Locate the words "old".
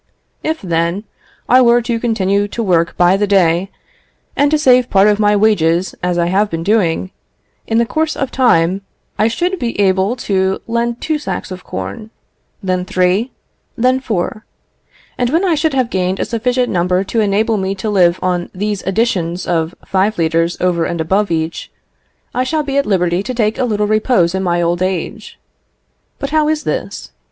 24.63-24.81